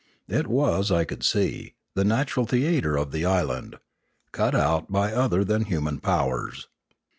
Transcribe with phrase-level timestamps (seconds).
[0.27, 3.75] It was, I could see, the natural theatre of the island,
[4.31, 6.67] cut out by other than human powers.